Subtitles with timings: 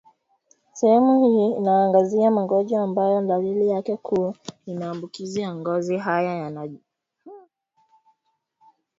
[0.73, 4.33] Sehemu hii inaangazia magonjwa ambayo dalili yake kuu
[4.67, 6.89] ni maambukizi ya ngozi Haya yanajumuisha